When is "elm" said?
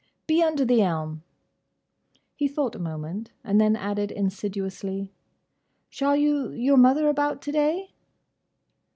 0.81-1.21